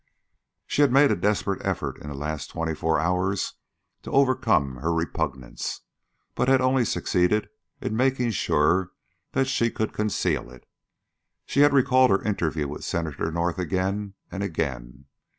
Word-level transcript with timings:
'"She 0.65 0.81
had 0.81 0.91
made 0.91 1.11
a 1.11 1.15
desperate 1.15 1.63
effort 1.63 1.99
in 2.01 2.07
the 2.09 2.15
last 2.15 2.47
twenty 2.49 2.73
four 2.73 2.99
hours 2.99 3.53
to 4.01 4.09
overcome 4.09 4.77
her 4.77 4.91
repugnance, 4.91 5.81
but 6.33 6.47
had 6.47 6.59
only 6.59 6.85
succeeded 6.85 7.49
in 7.81 7.95
making 7.95 8.31
sure 8.31 8.93
that 9.33 9.45
she 9.45 9.69
could 9.69 9.93
conceal 9.93 10.49
it. 10.49 10.67
She 11.45 11.59
had 11.59 11.71
recalled 11.71 12.09
her 12.09 12.23
interview 12.23 12.67
with 12.67 12.83
Senator 12.83 13.31
North 13.31 13.59
again 13.59 14.15
and 14.31 14.41
again. 14.41 15.05